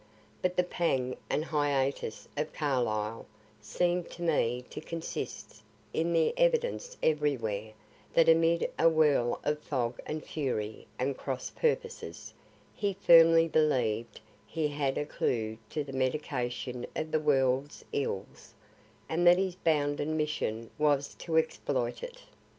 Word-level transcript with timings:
But 0.41 0.55
the 0.57 0.63
pang 0.63 1.15
and 1.29 1.45
hiatus 1.45 2.27
of 2.35 2.53
Carlyle 2.53 3.27
seem 3.61 4.03
to 4.05 4.23
me 4.23 4.65
to 4.71 4.81
consist 4.81 5.61
in 5.93 6.11
the 6.11 6.33
evidence 6.37 6.97
everywhere 7.03 7.73
that 8.15 8.27
amid 8.27 8.67
a 8.79 8.89
whirl 8.89 9.39
of 9.43 9.59
fog 9.59 9.99
and 10.07 10.25
fury 10.25 10.87
and 10.97 11.15
cross 11.15 11.51
purposes, 11.51 12.33
he 12.73 12.93
firmly 12.95 13.47
believ'd 13.47 14.19
he 14.47 14.69
had 14.69 14.97
a 14.97 15.05
clue 15.05 15.59
to 15.69 15.83
the 15.83 15.93
medication 15.93 16.87
of 16.95 17.11
the 17.11 17.19
world's 17.19 17.85
ills, 17.93 18.55
and 19.07 19.27
that 19.27 19.37
his 19.37 19.53
bounden 19.53 20.17
mission 20.17 20.71
was 20.79 21.13
to 21.19 21.37
exploit 21.37 22.01
it. 22.01 22.23